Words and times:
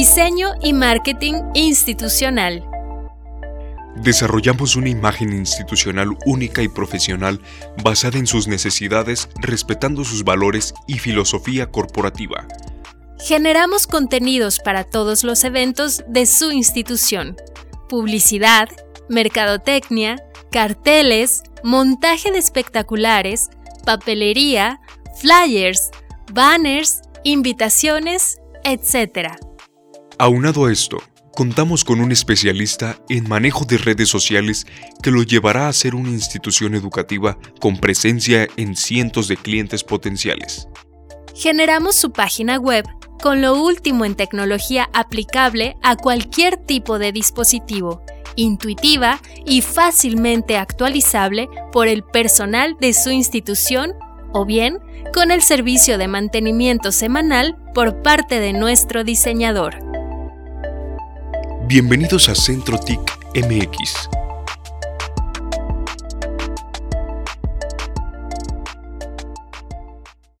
Diseño 0.00 0.54
y 0.62 0.72
marketing 0.72 1.34
institucional. 1.52 2.64
Desarrollamos 3.96 4.74
una 4.74 4.88
imagen 4.88 5.30
institucional 5.34 6.16
única 6.24 6.62
y 6.62 6.68
profesional 6.68 7.38
basada 7.84 8.18
en 8.18 8.26
sus 8.26 8.48
necesidades, 8.48 9.28
respetando 9.42 10.02
sus 10.02 10.24
valores 10.24 10.72
y 10.86 10.98
filosofía 10.98 11.70
corporativa. 11.70 12.48
Generamos 13.18 13.86
contenidos 13.86 14.58
para 14.58 14.84
todos 14.84 15.22
los 15.22 15.44
eventos 15.44 16.02
de 16.08 16.24
su 16.24 16.50
institución. 16.50 17.36
Publicidad, 17.90 18.70
mercadotecnia, 19.10 20.16
carteles, 20.50 21.42
montaje 21.62 22.32
de 22.32 22.38
espectaculares, 22.38 23.50
papelería, 23.84 24.80
flyers, 25.20 25.90
banners, 26.32 27.02
invitaciones, 27.22 28.40
etc. 28.64 29.49
Aunado 30.22 30.66
a 30.66 30.70
esto, 30.70 30.98
contamos 31.34 31.82
con 31.82 31.98
un 31.98 32.12
especialista 32.12 32.98
en 33.08 33.26
manejo 33.26 33.64
de 33.64 33.78
redes 33.78 34.10
sociales 34.10 34.66
que 35.02 35.10
lo 35.10 35.22
llevará 35.22 35.66
a 35.66 35.72
ser 35.72 35.94
una 35.94 36.10
institución 36.10 36.74
educativa 36.74 37.38
con 37.58 37.78
presencia 37.78 38.46
en 38.58 38.76
cientos 38.76 39.28
de 39.28 39.38
clientes 39.38 39.82
potenciales. 39.82 40.68
Generamos 41.34 41.94
su 41.94 42.12
página 42.12 42.58
web 42.58 42.84
con 43.22 43.40
lo 43.40 43.64
último 43.64 44.04
en 44.04 44.14
tecnología 44.14 44.90
aplicable 44.92 45.78
a 45.82 45.96
cualquier 45.96 46.58
tipo 46.58 46.98
de 46.98 47.12
dispositivo, 47.12 48.02
intuitiva 48.36 49.22
y 49.46 49.62
fácilmente 49.62 50.58
actualizable 50.58 51.48
por 51.72 51.88
el 51.88 52.02
personal 52.02 52.76
de 52.78 52.92
su 52.92 53.10
institución 53.10 53.94
o 54.34 54.44
bien 54.44 54.80
con 55.14 55.30
el 55.30 55.40
servicio 55.40 55.96
de 55.96 56.08
mantenimiento 56.08 56.92
semanal 56.92 57.56
por 57.72 58.02
parte 58.02 58.38
de 58.38 58.52
nuestro 58.52 59.02
diseñador. 59.02 59.89
Bienvenidos 61.70 62.28
a 62.28 62.34
Centro 62.34 62.80
TIC 62.80 62.98
MX 63.32 64.19